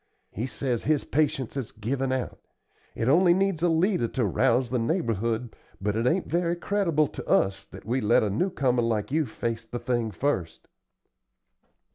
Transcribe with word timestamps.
He 0.31 0.47
says 0.47 0.85
his 0.85 1.03
patience 1.03 1.53
has 1.53 1.69
given 1.71 2.11
out. 2.11 2.39
It 2.95 3.07
only 3.07 3.35
needs 3.35 3.61
a 3.61 3.69
leader 3.69 4.07
to 4.07 4.25
rouse 4.25 4.71
the 4.71 4.79
neighborhood, 4.79 5.55
but 5.79 5.95
it 5.95 6.07
ain't 6.07 6.25
very 6.25 6.55
creditable 6.55 7.05
to 7.09 7.27
us 7.27 7.65
that 7.65 7.85
we 7.85 8.01
let 8.01 8.23
a 8.23 8.29
new 8.31 8.49
comer 8.49 8.81
like 8.81 9.11
you 9.11 9.27
face 9.27 9.63
the 9.63 9.77
thing 9.77 10.09
first." 10.09 10.67